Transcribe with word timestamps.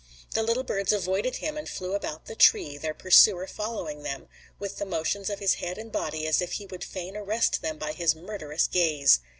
The 0.33 0.41
little 0.41 0.63
birds 0.63 0.91
avoided 0.91 1.35
him 1.35 1.57
and 1.59 1.69
flew 1.69 1.93
about 1.93 2.25
the 2.25 2.33
tree, 2.33 2.75
their 2.75 2.95
pursuer 2.95 3.45
following 3.45 4.01
them 4.01 4.29
with 4.57 4.77
the 4.77 4.85
motions 4.87 5.29
of 5.29 5.37
his 5.37 5.53
head 5.61 5.77
and 5.77 5.91
body 5.91 6.25
as 6.25 6.41
if 6.41 6.53
he 6.53 6.65
would 6.65 6.83
fain 6.83 7.15
arrest 7.15 7.61
them 7.61 7.77
by 7.77 7.91
his 7.91 8.15
murderous 8.15 8.65
gaze. 8.65 9.19